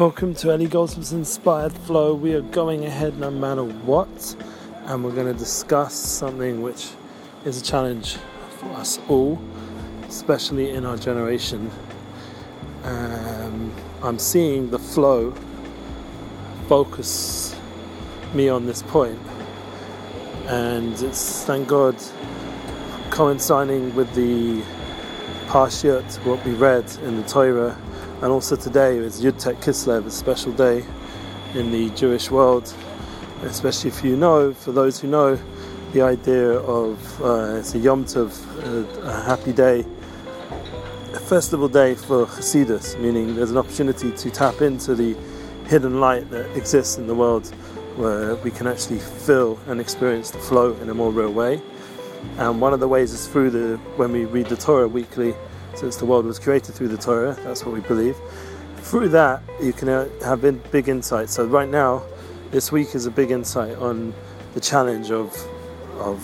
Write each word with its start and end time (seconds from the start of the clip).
Welcome 0.00 0.32
to 0.36 0.50
Ellie 0.50 0.66
Goldsmith's 0.66 1.12
Inspired 1.12 1.74
Flow. 1.74 2.14
We 2.14 2.32
are 2.32 2.40
going 2.40 2.86
ahead 2.86 3.18
no 3.18 3.30
matter 3.30 3.64
what, 3.64 4.34
and 4.86 5.04
we're 5.04 5.14
going 5.14 5.30
to 5.30 5.38
discuss 5.38 5.92
something 5.92 6.62
which 6.62 6.88
is 7.44 7.60
a 7.60 7.62
challenge 7.62 8.16
for 8.58 8.70
us 8.70 8.98
all, 9.10 9.38
especially 10.08 10.70
in 10.70 10.86
our 10.86 10.96
generation. 10.96 11.70
Um, 12.84 13.74
I'm 14.02 14.18
seeing 14.18 14.70
the 14.70 14.78
flow 14.78 15.34
focus 16.66 17.54
me 18.32 18.48
on 18.48 18.64
this 18.64 18.82
point, 18.82 19.18
and 20.46 20.98
it's 21.02 21.44
thank 21.44 21.68
God 21.68 21.94
coinciding 23.10 23.94
with 23.94 24.10
the 24.14 24.62
Parshat, 25.48 26.24
what 26.24 26.42
we 26.46 26.52
read 26.52 26.90
in 27.02 27.20
the 27.20 27.28
Torah 27.28 27.76
and 28.22 28.30
also 28.30 28.54
today 28.54 28.98
is 28.98 29.22
Yud 29.22 29.38
Tet 29.38 29.56
Kislev, 29.62 30.04
a 30.04 30.10
special 30.10 30.52
day 30.52 30.84
in 31.54 31.72
the 31.72 31.88
Jewish 31.90 32.30
world, 32.30 32.72
especially 33.44 33.88
if 33.88 34.04
you 34.04 34.14
know, 34.14 34.52
for 34.52 34.72
those 34.72 35.00
who 35.00 35.08
know, 35.08 35.38
the 35.94 36.02
idea 36.02 36.50
of 36.50 37.22
uh, 37.22 37.56
it's 37.56 37.74
a 37.74 37.78
Yom 37.78 38.04
Tov, 38.04 38.30
a, 38.62 39.08
a, 39.08 39.22
happy 39.22 39.52
day, 39.52 39.86
a 41.14 41.18
festival 41.18 41.66
day 41.66 41.94
for 41.94 42.26
Hasidus, 42.26 43.00
meaning 43.00 43.34
there's 43.34 43.52
an 43.52 43.56
opportunity 43.56 44.12
to 44.12 44.30
tap 44.30 44.60
into 44.60 44.94
the 44.94 45.16
hidden 45.66 45.98
light 45.98 46.28
that 46.30 46.54
exists 46.54 46.98
in 46.98 47.06
the 47.06 47.14
world 47.14 47.48
where 47.96 48.34
we 48.36 48.50
can 48.50 48.66
actually 48.66 48.98
feel 48.98 49.58
and 49.66 49.80
experience 49.80 50.30
the 50.30 50.38
flow 50.38 50.74
in 50.82 50.90
a 50.90 50.94
more 50.94 51.10
real 51.10 51.32
way. 51.32 51.60
And 52.36 52.60
one 52.60 52.74
of 52.74 52.80
the 52.80 52.88
ways 52.88 53.12
is 53.12 53.26
through 53.26 53.50
the 53.50 53.76
when 53.96 54.12
we 54.12 54.26
read 54.26 54.46
the 54.46 54.56
Torah 54.56 54.88
weekly 54.88 55.34
since 55.74 55.96
the 55.96 56.04
world 56.04 56.24
was 56.24 56.38
created 56.38 56.74
through 56.74 56.88
the 56.88 56.96
Torah. 56.96 57.36
That's 57.44 57.64
what 57.64 57.74
we 57.74 57.80
believe. 57.80 58.16
Through 58.76 59.08
that, 59.10 59.42
you 59.62 59.72
can 59.72 59.88
uh, 59.88 60.08
have 60.24 60.40
big 60.70 60.88
insights. 60.88 61.32
So 61.34 61.44
right 61.46 61.68
now, 61.68 62.02
this 62.50 62.72
week 62.72 62.94
is 62.94 63.06
a 63.06 63.10
big 63.10 63.30
insight 63.30 63.76
on 63.76 64.14
the 64.54 64.60
challenge 64.60 65.10
of 65.10 65.36
of 65.98 66.18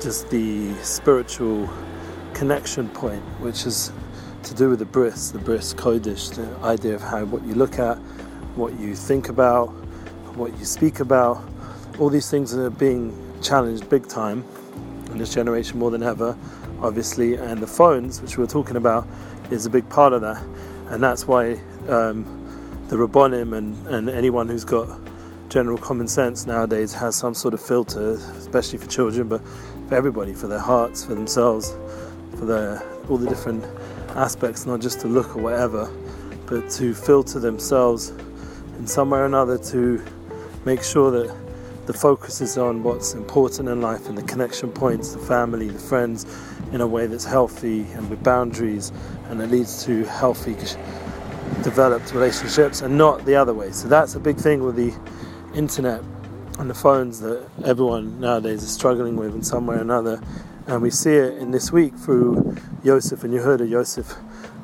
just 0.00 0.30
the 0.30 0.74
spiritual 0.82 1.68
connection 2.34 2.88
point, 2.90 3.22
which 3.40 3.66
is 3.66 3.92
to 4.44 4.54
do 4.54 4.70
with 4.70 4.78
the 4.78 4.84
bris, 4.84 5.30
the 5.30 5.38
bris 5.38 5.74
kodesh, 5.74 6.34
the 6.34 6.64
idea 6.64 6.94
of 6.94 7.02
how 7.02 7.24
what 7.24 7.42
you 7.44 7.54
look 7.54 7.78
at, 7.78 7.96
what 8.56 8.78
you 8.78 8.94
think 8.94 9.28
about, 9.28 9.68
what 10.36 10.56
you 10.58 10.64
speak 10.64 11.00
about. 11.00 11.42
All 11.98 12.08
these 12.08 12.30
things 12.30 12.52
that 12.52 12.60
are 12.60 12.70
being 12.70 13.16
challenged 13.40 13.88
big 13.88 14.08
time 14.08 14.44
in 15.14 15.18
this 15.18 15.32
generation 15.32 15.78
more 15.78 15.90
than 15.90 16.02
ever 16.02 16.36
obviously, 16.84 17.34
and 17.34 17.60
the 17.60 17.66
phones, 17.66 18.20
which 18.20 18.36
we 18.36 18.44
are 18.44 18.48
talking 18.48 18.76
about, 18.76 19.06
is 19.50 19.66
a 19.66 19.70
big 19.70 19.88
part 19.88 20.12
of 20.12 20.20
that, 20.20 20.42
and 20.88 21.02
that's 21.02 21.26
why 21.26 21.52
um, 21.88 22.24
the 22.88 22.96
Rabbonim 22.96 23.56
and, 23.56 23.86
and 23.86 24.10
anyone 24.10 24.48
who's 24.48 24.64
got 24.64 25.00
general 25.48 25.78
common 25.78 26.08
sense 26.08 26.46
nowadays 26.46 26.92
has 26.92 27.16
some 27.16 27.34
sort 27.34 27.54
of 27.54 27.60
filter, 27.60 28.12
especially 28.36 28.78
for 28.78 28.86
children, 28.88 29.28
but 29.28 29.40
for 29.88 29.94
everybody, 29.94 30.34
for 30.34 30.46
their 30.46 30.58
hearts, 30.58 31.04
for 31.04 31.14
themselves, 31.14 31.74
for 32.38 32.44
their 32.44 32.82
all 33.08 33.18
the 33.18 33.28
different 33.28 33.64
aspects, 34.10 34.66
not 34.66 34.80
just 34.80 35.00
to 35.00 35.08
look 35.08 35.36
or 35.36 35.42
whatever, 35.42 35.90
but 36.46 36.68
to 36.70 36.94
filter 36.94 37.38
themselves 37.38 38.10
in 38.78 38.86
some 38.86 39.10
way 39.10 39.18
or 39.18 39.26
another 39.26 39.58
to 39.58 40.02
make 40.64 40.82
sure 40.82 41.10
that 41.10 41.43
the 41.86 41.92
focus 41.92 42.40
is 42.40 42.56
on 42.56 42.82
what's 42.82 43.14
important 43.14 43.68
in 43.68 43.80
life 43.80 44.08
and 44.08 44.16
the 44.16 44.22
connection 44.22 44.70
points, 44.70 45.12
the 45.12 45.18
family, 45.18 45.68
the 45.68 45.78
friends, 45.78 46.26
in 46.72 46.80
a 46.80 46.86
way 46.86 47.06
that's 47.06 47.24
healthy 47.24 47.82
and 47.92 48.08
with 48.10 48.22
boundaries 48.22 48.90
and 49.28 49.40
it 49.40 49.50
leads 49.50 49.84
to 49.84 50.04
healthy 50.04 50.56
developed 51.62 52.12
relationships 52.12 52.80
and 52.80 52.96
not 52.96 53.24
the 53.26 53.34
other 53.34 53.54
way. 53.54 53.70
So 53.70 53.88
that's 53.88 54.14
a 54.14 54.20
big 54.20 54.36
thing 54.36 54.64
with 54.64 54.76
the 54.76 54.92
internet 55.54 56.02
and 56.58 56.70
the 56.70 56.74
phones 56.74 57.20
that 57.20 57.46
everyone 57.64 58.20
nowadays 58.20 58.62
is 58.62 58.70
struggling 58.70 59.16
with 59.16 59.34
in 59.34 59.42
some 59.42 59.66
way 59.66 59.76
or 59.76 59.80
another. 59.80 60.20
And 60.66 60.80
we 60.80 60.90
see 60.90 61.12
it 61.12 61.38
in 61.38 61.50
this 61.50 61.70
week 61.70 61.94
through 61.96 62.56
Yosef 62.82 63.24
and 63.24 63.34
Yehuda. 63.34 63.68
Yosef 63.68 64.14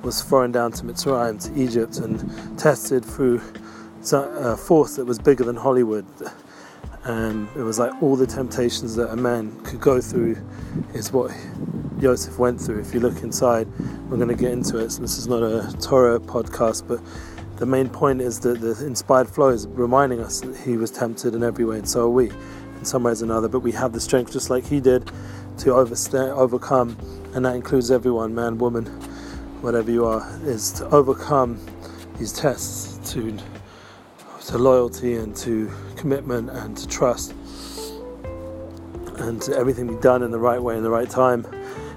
was 0.03 0.23
thrown 0.23 0.51
down 0.53 0.73
to 0.73 0.85
Mitzrayim, 0.85 1.43
to 1.45 1.61
Egypt, 1.61 1.99
and 1.99 2.59
tested 2.59 3.05
through 3.05 3.43
a 4.13 4.57
force 4.57 4.97
that 4.97 5.05
was 5.05 5.19
bigger 5.19 5.45
than 5.45 5.57
Hollywood. 5.57 6.07
And 7.05 7.49
it 7.57 7.63
was 7.63 7.79
like 7.79 8.03
all 8.03 8.15
the 8.15 8.27
temptations 8.27 8.95
that 8.97 9.11
a 9.11 9.17
man 9.17 9.59
could 9.65 9.81
go 9.81 10.01
through 10.01 10.37
is 10.93 11.13
what 11.13 11.31
Yosef 11.99 12.39
went 12.39 12.61
through. 12.61 12.81
If 12.81 12.93
you 12.93 13.01
look 13.01 13.23
inside, 13.23 13.67
we're 14.09 14.17
going 14.17 14.29
to 14.29 14.35
get 14.35 14.53
into 14.53 14.79
it. 14.79 14.91
So 14.91 15.03
this 15.03 15.17
is 15.17 15.27
not 15.27 15.43
a 15.43 15.75
Torah 15.81 16.21
podcast, 16.21 16.87
but 16.87 17.01
the 17.57 17.67
main 17.67 17.89
point 17.89 18.21
is 18.21 18.41
that 18.41 18.61
the 18.61 18.85
inspired 18.87 19.29
flow 19.29 19.49
is 19.49 19.67
reminding 19.67 20.21
us 20.21 20.41
that 20.41 20.57
he 20.57 20.77
was 20.77 20.91
tempted 20.91 21.35
in 21.35 21.43
every 21.43 21.65
way, 21.65 21.79
and 21.79 21.89
so 21.89 22.07
are 22.07 22.11
we, 22.11 22.31
in 22.31 22.85
some 22.85 23.03
ways 23.03 23.23
or 23.23 23.27
another. 23.27 23.49
But 23.49 23.61
we 23.61 23.73
have 23.73 23.93
the 23.93 24.01
strength, 24.01 24.33
just 24.33 24.49
like 24.49 24.65
he 24.65 24.81
did, 24.81 25.11
to 25.59 25.75
overcome, 25.75 26.97
and 27.35 27.45
that 27.45 27.55
includes 27.55 27.91
everyone, 27.91 28.35
man, 28.35 28.57
woman, 28.57 28.87
whatever 29.61 29.91
you 29.91 30.07
are, 30.07 30.27
is 30.45 30.73
to 30.73 30.87
overcome 30.89 31.61
these 32.19 32.33
tests 32.33 33.13
to 33.13 33.39
to 34.47 34.59
loyalty 34.59 35.17
and 35.17 35.37
to 35.37 35.71
commitment 36.01 36.51
and 36.51 36.77
to 36.77 36.89
trust 36.89 37.35
and 39.19 39.43
to 39.43 39.55
everything 39.55 39.87
be 39.87 40.01
done 40.01 40.23
in 40.23 40.31
the 40.31 40.39
right 40.39 40.63
way 40.63 40.77
in 40.77 40.83
the 40.83 40.91
right 40.91 41.11
time 41.11 41.45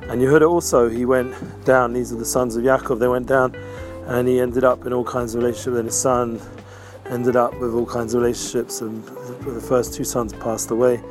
and 0.10 0.22
you 0.22 0.30
heard 0.30 0.42
it 0.42 0.46
also, 0.46 0.90
he 0.90 1.06
went 1.06 1.34
down, 1.64 1.94
these 1.94 2.12
are 2.12 2.18
the 2.18 2.26
sons 2.26 2.58
of 2.58 2.64
Yaakov, 2.64 3.00
they 3.00 3.08
went 3.08 3.28
down 3.28 3.56
and 4.08 4.28
he 4.28 4.40
ended 4.42 4.66
up 4.66 4.86
in 4.86 4.92
all 4.92 5.06
kinds 5.06 5.34
of 5.34 5.42
relationships, 5.42 5.78
and 5.78 5.86
his 5.86 5.98
son 5.98 6.42
ended 7.06 7.38
up 7.38 7.58
with 7.60 7.74
all 7.74 7.86
kinds 7.86 8.14
of 8.14 8.22
relationships, 8.22 8.82
and 8.82 9.02
the 9.06 9.62
first 9.62 9.94
two 9.94 10.04
sons 10.04 10.34
passed 10.34 10.72
away 10.72 11.02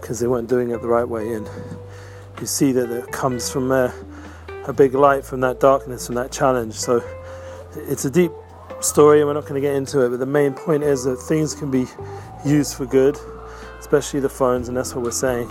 because 0.00 0.18
they 0.18 0.26
weren't 0.26 0.48
doing 0.48 0.70
it 0.70 0.80
the 0.80 0.88
right 0.88 1.06
way. 1.06 1.34
And 1.34 1.46
you 2.40 2.46
see 2.46 2.72
that 2.72 2.90
it 2.90 3.12
comes 3.12 3.50
from 3.50 3.70
a 3.70 3.92
big 4.74 4.94
light 4.94 5.26
from 5.26 5.40
that 5.40 5.60
darkness, 5.60 6.06
from 6.06 6.14
that 6.14 6.32
challenge. 6.32 6.72
So 6.72 7.04
it's 7.76 8.06
a 8.06 8.10
deep 8.10 8.32
story, 8.84 9.20
and 9.20 9.28
we're 9.28 9.34
not 9.34 9.42
going 9.42 9.54
to 9.54 9.60
get 9.60 9.74
into 9.74 10.04
it, 10.04 10.10
but 10.10 10.18
the 10.18 10.26
main 10.26 10.52
point 10.52 10.82
is 10.82 11.04
that 11.04 11.16
things 11.16 11.54
can 11.54 11.70
be 11.70 11.86
used 12.44 12.74
for 12.74 12.86
good, 12.86 13.16
especially 13.78 14.20
the 14.20 14.28
phones, 14.28 14.68
and 14.68 14.76
that's 14.76 14.94
what 14.94 15.04
we're 15.04 15.10
saying 15.10 15.50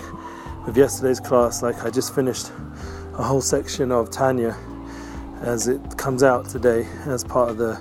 with 0.66 0.78
yesterday's 0.78 1.20
class. 1.20 1.64
Like 1.64 1.84
I 1.84 1.90
just 1.90 2.14
finished 2.14 2.52
a 3.18 3.24
whole 3.24 3.42
section 3.42 3.92
of 3.92 4.10
Tanya 4.10 4.58
as 5.42 5.68
it 5.68 5.98
comes 5.98 6.24
out 6.24 6.48
today 6.50 6.88
as 7.06 7.24
part 7.24 7.50
of 7.50 7.58
the 7.58 7.80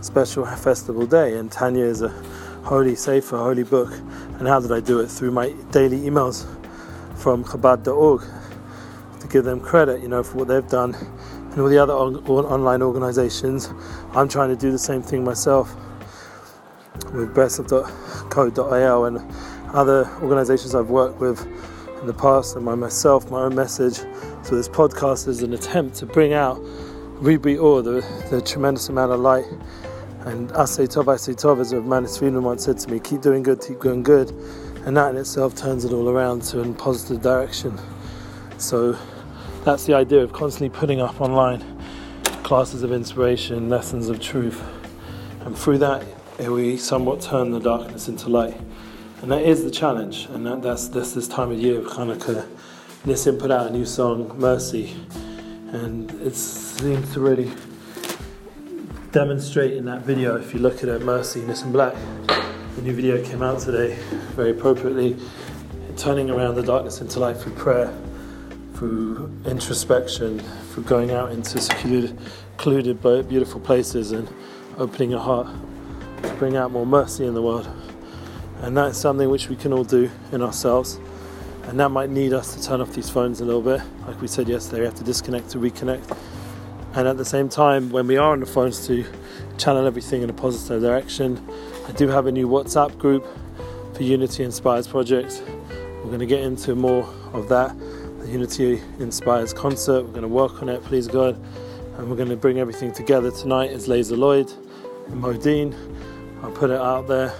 special 0.00 0.44
festival 0.46 1.06
day. 1.06 1.38
And 1.38 1.50
Tanya 1.50 1.84
is 1.84 2.02
a 2.02 2.08
holy 2.64 2.94
sefer, 2.94 3.36
holy 3.36 3.62
book. 3.62 3.92
And 4.38 4.48
how 4.48 4.60
did 4.60 4.72
I 4.72 4.80
do 4.80 5.00
it? 5.00 5.06
Through 5.08 5.30
my 5.30 5.50
daily 5.70 6.00
emails 6.00 6.46
from 7.16 7.44
Chabad.org 7.44 8.22
to 9.20 9.28
give 9.28 9.44
them 9.44 9.60
credit, 9.60 10.02
you 10.02 10.08
know, 10.08 10.22
for 10.22 10.38
what 10.38 10.48
they've 10.48 10.68
done 10.68 10.96
and 11.56 11.62
all 11.62 11.70
the 11.70 11.78
other 11.78 11.94
on- 11.94 12.16
online 12.26 12.82
organizations. 12.82 13.72
I'm 14.12 14.28
trying 14.28 14.50
to 14.50 14.56
do 14.56 14.70
the 14.70 14.78
same 14.78 15.00
thing 15.00 15.24
myself 15.24 15.74
with 17.14 17.34
breslov.co.il 17.34 19.04
and 19.06 19.32
other 19.74 20.06
organizations 20.20 20.74
I've 20.74 20.90
worked 20.90 21.18
with 21.18 21.46
in 22.00 22.06
the 22.06 22.12
past 22.12 22.56
and 22.56 22.64
my 22.64 22.74
myself, 22.74 23.30
my 23.30 23.40
own 23.40 23.54
message. 23.54 23.96
So 24.42 24.54
this 24.54 24.68
podcast 24.68 25.28
is 25.28 25.42
an 25.42 25.54
attempt 25.54 25.96
to 25.96 26.06
bring 26.06 26.34
out 26.34 26.58
Ribui 27.20 27.58
Or, 27.58 27.80
the, 27.80 28.04
the 28.30 28.42
tremendous 28.42 28.90
amount 28.90 29.12
of 29.12 29.20
light. 29.20 29.46
And 30.26 30.50
Asay 30.50 30.86
Tov, 30.86 31.06
Asay 31.06 31.34
Tov, 31.34 31.58
as 31.58 31.72
Manis 31.72 32.18
Friedman 32.18 32.42
once 32.42 32.66
said 32.66 32.78
to 32.80 32.90
me, 32.90 33.00
keep 33.00 33.22
doing 33.22 33.42
good, 33.42 33.62
keep 33.66 33.80
doing 33.80 34.02
good. 34.02 34.30
And 34.84 34.94
that 34.98 35.08
in 35.10 35.16
itself 35.16 35.54
turns 35.54 35.86
it 35.86 35.92
all 35.92 36.10
around 36.10 36.42
to 36.44 36.60
a 36.60 36.72
positive 36.74 37.22
direction. 37.22 37.80
So 38.58 38.98
that's 39.66 39.84
the 39.84 39.94
idea 39.94 40.22
of 40.22 40.32
constantly 40.32 40.68
putting 40.68 41.00
up 41.00 41.20
online 41.20 41.60
classes 42.44 42.84
of 42.84 42.92
inspiration, 42.92 43.68
lessons 43.68 44.08
of 44.08 44.20
truth. 44.20 44.62
And 45.40 45.58
through 45.58 45.78
that, 45.78 46.06
we 46.38 46.76
somewhat 46.76 47.20
turn 47.20 47.50
the 47.50 47.58
darkness 47.58 48.06
into 48.06 48.28
light. 48.28 48.56
And 49.22 49.32
that 49.32 49.42
is 49.42 49.64
the 49.64 49.70
challenge, 49.72 50.26
and 50.26 50.46
that, 50.46 50.62
that's, 50.62 50.86
that's 50.86 51.14
this 51.14 51.26
time 51.26 51.50
of 51.50 51.58
year 51.58 51.80
of 51.80 51.86
Hanukkah. 51.86 52.46
Nissim 53.06 53.40
put 53.40 53.50
out 53.50 53.66
a 53.66 53.70
new 53.70 53.84
song, 53.84 54.38
Mercy, 54.38 54.94
and 55.72 56.12
it 56.22 56.36
seems 56.36 57.12
to 57.14 57.18
really 57.18 57.50
demonstrate 59.10 59.72
in 59.72 59.84
that 59.86 60.02
video. 60.02 60.36
If 60.36 60.54
you 60.54 60.60
look 60.60 60.84
at 60.84 60.88
it, 60.88 61.02
Mercy, 61.02 61.40
Nissim 61.40 61.72
Black, 61.72 61.96
the 62.76 62.82
new 62.82 62.94
video 62.94 63.20
came 63.24 63.42
out 63.42 63.58
today, 63.58 63.96
very 64.36 64.52
appropriately, 64.52 65.16
turning 65.96 66.30
around 66.30 66.54
the 66.54 66.62
darkness 66.62 67.00
into 67.00 67.18
light 67.18 67.36
through 67.36 67.54
prayer, 67.54 67.92
through 68.76 69.30
introspection, 69.46 70.38
through 70.70 70.84
going 70.84 71.10
out 71.10 71.32
into 71.32 71.60
secluded, 71.60 72.18
secluded 72.56 73.00
beautiful 73.28 73.60
places 73.60 74.12
and 74.12 74.28
opening 74.78 75.10
your 75.10 75.20
heart 75.20 75.48
to 76.22 76.34
bring 76.34 76.56
out 76.56 76.70
more 76.70 76.86
mercy 76.86 77.24
in 77.26 77.34
the 77.34 77.42
world. 77.42 77.68
And 78.62 78.76
that's 78.76 78.98
something 78.98 79.28
which 79.30 79.48
we 79.48 79.56
can 79.56 79.72
all 79.72 79.84
do 79.84 80.10
in 80.32 80.42
ourselves. 80.42 80.98
And 81.64 81.80
that 81.80 81.90
might 81.90 82.10
need 82.10 82.32
us 82.32 82.54
to 82.54 82.62
turn 82.62 82.80
off 82.80 82.92
these 82.92 83.10
phones 83.10 83.40
a 83.40 83.44
little 83.44 83.62
bit. 83.62 83.80
Like 84.06 84.20
we 84.20 84.28
said 84.28 84.48
yesterday, 84.48 84.80
we 84.80 84.84
have 84.86 84.94
to 84.96 85.04
disconnect 85.04 85.50
to 85.50 85.58
reconnect. 85.58 86.16
and 86.94 87.08
at 87.08 87.16
the 87.16 87.24
same 87.24 87.48
time, 87.48 87.90
when 87.90 88.06
we 88.06 88.16
are 88.16 88.32
on 88.32 88.40
the 88.40 88.46
phones, 88.46 88.86
to 88.86 89.04
channel 89.58 89.86
everything 89.86 90.22
in 90.22 90.30
a 90.30 90.32
positive 90.32 90.82
direction. 90.82 91.42
I 91.88 91.92
do 91.92 92.08
have 92.08 92.26
a 92.26 92.32
new 92.32 92.48
WhatsApp 92.48 92.98
group 92.98 93.26
for 93.94 94.02
Unity 94.02 94.44
Inspires 94.44 94.86
project. 94.86 95.42
We're 95.78 96.04
going 96.04 96.20
to 96.20 96.26
get 96.26 96.40
into 96.40 96.74
more 96.74 97.08
of 97.32 97.48
that. 97.48 97.74
Unity 98.26 98.82
Inspires 98.98 99.52
concert. 99.52 100.02
We're 100.02 100.10
going 100.10 100.22
to 100.22 100.28
work 100.28 100.60
on 100.62 100.68
it, 100.68 100.82
please 100.82 101.06
God, 101.06 101.36
and 101.96 102.10
we're 102.10 102.16
going 102.16 102.28
to 102.28 102.36
bring 102.36 102.58
everything 102.58 102.92
together 102.92 103.30
tonight. 103.30 103.70
Is 103.70 103.88
Lazer 103.88 104.18
Lloyd 104.18 104.50
and 105.08 105.22
Modi'in. 105.22 105.74
I'll 106.42 106.50
put 106.50 106.70
it 106.70 106.80
out 106.80 107.06
there, 107.06 107.32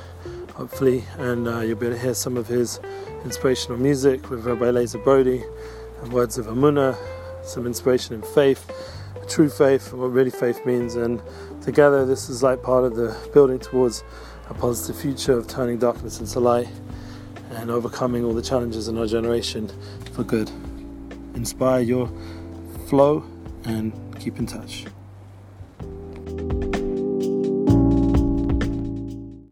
hopefully, 0.55 1.05
and 1.19 1.49
uh, 1.49 1.61
you'll 1.61 1.77
be 1.77 1.87
able 1.87 1.97
to 1.97 2.03
hear 2.03 2.15
some 2.15 2.37
of 2.37 2.47
his 2.47 2.81
inspirational 3.25 3.79
music 3.79 4.31
with 4.31 4.47
Rabbi 4.47 4.67
Lazer 4.67 5.03
Brody 5.03 5.43
and 6.03 6.12
words 6.12 6.38
of 6.38 6.47
Amunah, 6.47 6.97
some 7.43 7.67
inspiration 7.67 8.15
in 8.15 8.23
faith, 8.23 8.71
true 9.29 9.49
faith, 9.49 9.93
what 9.93 10.12
really 10.12 10.31
faith 10.31 10.65
means, 10.65 10.94
and 10.94 11.21
together 11.62 12.06
this 12.06 12.29
is 12.29 12.43
like 12.43 12.62
part 12.62 12.85
of 12.85 12.94
the 12.94 13.17
building 13.35 13.59
towards 13.59 14.05
a 14.49 14.55
positive 14.55 15.00
future 15.00 15.37
of 15.37 15.49
turning 15.49 15.79
darkness 15.79 16.21
into 16.21 16.39
light 16.39 16.69
and 17.50 17.71
overcoming 17.71 18.25
all 18.25 18.35
the 18.35 18.43
challenges 18.43 18.89
in 18.89 18.97
our 18.99 19.06
generation 19.06 19.71
for 20.12 20.23
good. 20.23 20.50
Inspire 21.37 21.83
your 21.83 22.11
flow 22.88 23.23
and 23.65 23.93
keep 24.19 24.38
in 24.38 24.47
touch. 24.47 24.87